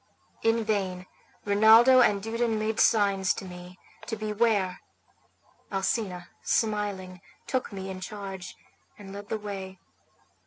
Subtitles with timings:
[0.41, 1.05] In vain
[1.45, 3.77] Rinaldo and Dudon made signs to me
[4.07, 4.79] to beware;
[5.71, 8.55] Alcina, smiling, took me in charge,
[8.97, 9.77] and led the way.